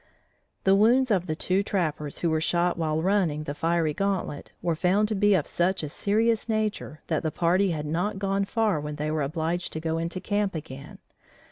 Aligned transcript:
The 0.63 0.75
wounds 0.75 1.11
of 1.11 1.27
the 1.27 1.35
two 1.35 1.61
trappers 1.61 2.17
who 2.21 2.31
were 2.31 2.41
shot 2.41 2.75
while 2.75 3.03
running 3.03 3.43
the 3.43 3.53
fiery 3.53 3.93
gauntlet, 3.93 4.51
were 4.59 4.73
found 4.75 5.07
to 5.09 5.13
be 5.15 5.35
of 5.35 5.45
such 5.45 5.83
a 5.83 5.89
serious 5.89 6.49
nature 6.49 7.01
that 7.05 7.21
the 7.21 7.29
party 7.29 7.69
had 7.69 7.85
not 7.85 8.17
gone 8.17 8.45
far 8.45 8.79
when 8.79 8.95
they 8.95 9.11
were 9.11 9.21
obliged 9.21 9.71
to 9.73 9.79
go 9.79 9.99
into 9.99 10.19
camp 10.19 10.55
again. 10.55 10.97